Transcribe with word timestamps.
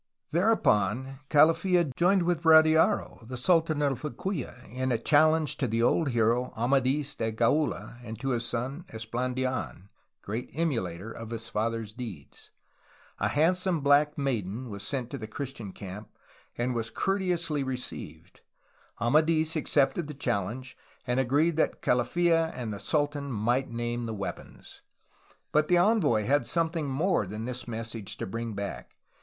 Thereupon 0.31 1.19
Calafla 1.29 1.95
joined 1.95 2.23
with 2.23 2.41
Radiaro, 2.43 3.23
the 3.27 3.37
sultan 3.37 3.83
of 3.83 4.03
Liquia, 4.03 4.63
in 4.71 4.91
a 4.91 4.97
challenge 4.97 5.57
to 5.57 5.67
the 5.67 5.83
old 5.83 6.09
hero 6.09 6.51
Amadls 6.57 7.13
de 7.15 7.31
Gaula 7.31 7.99
and 8.03 8.19
to 8.19 8.29
his 8.29 8.43
son 8.43 8.83
Esplandidn, 8.89 9.89
great 10.23 10.49
emulator 10.55 11.11
of 11.11 11.29
his 11.29 11.49
father's 11.49 11.93
deeds. 11.93 12.49
A 13.19 13.27
"handsome 13.27 13.81
black 13.81 14.17
maiden'' 14.17 14.71
was 14.71 14.81
sent 14.81 15.11
to 15.11 15.19
the 15.19 15.27
Christian 15.27 15.71
camp, 15.71 16.09
and 16.57 16.73
was 16.73 16.89
cour 16.89 17.19
teously 17.19 17.63
received. 17.63 18.41
Amadis 18.99 19.55
accepted 19.55 20.07
the 20.07 20.15
challenge, 20.15 20.75
and 21.05 21.19
agreed 21.19 21.57
that 21.57 21.83
Calaffa 21.83 22.51
and 22.55 22.73
the 22.73 22.79
sultan 22.79 23.31
might 23.31 23.69
name 23.69 24.05
the 24.07 24.15
weapons. 24.15 24.81
But 25.51 25.67
the 25.67 25.77
envoy 25.77 26.23
had 26.25 26.47
something 26.47 26.87
more 26.87 27.27
than 27.27 27.45
this 27.45 27.67
message 27.67 28.17
to 28.17 28.25
bring 28.25 28.53
back. 28.55 28.95